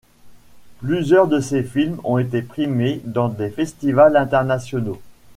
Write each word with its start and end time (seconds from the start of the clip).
Plusieurs 0.79 1.27
de 1.27 1.39
ses 1.39 1.61
films 1.63 1.99
ont 2.03 2.17
été 2.17 2.41
primés 2.41 3.01
dans 3.05 3.29
des 3.29 3.51
festivals 3.51 4.15
internationaux. 4.17 4.99